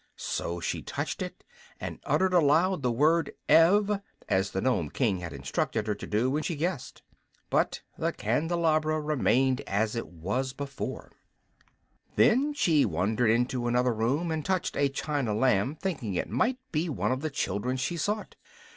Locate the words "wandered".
12.83-13.29